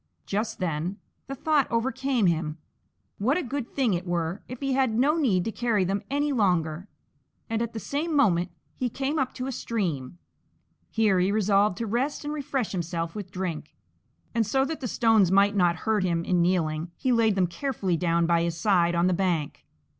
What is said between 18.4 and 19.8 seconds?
his side on the bank.